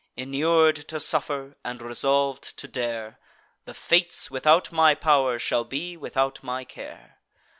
[0.17, 3.19] Inur'd to suffer, and resolv'd to dare,
[3.65, 7.19] The Fates, without my pow'r, shall be without my care.